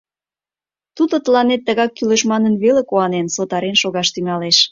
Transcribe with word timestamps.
Тудо 0.95 1.15
тыланет 1.25 1.61
тыгак 1.67 1.91
кӱлеш 1.97 2.21
манын 2.31 2.53
веле 2.63 2.81
куанен, 2.89 3.27
сотарен 3.35 3.75
шогаш 3.81 4.07
тӱҥалеш. 4.13 4.57